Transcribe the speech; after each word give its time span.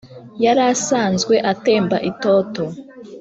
yarasanzwe 0.43 1.35
atemba 1.51 1.97
itoto 2.09 2.63